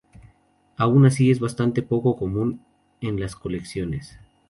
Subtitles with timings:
[0.77, 2.59] Aun así es bastante poco común
[3.01, 4.17] en las colecciones.